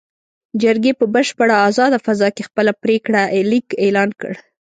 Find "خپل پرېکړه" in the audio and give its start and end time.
2.49-3.21